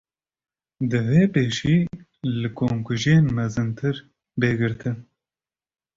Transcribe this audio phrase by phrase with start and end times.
[0.89, 1.77] Divê pêşî
[2.39, 3.95] li komkujiyên mezintir,
[4.39, 4.97] bê girtin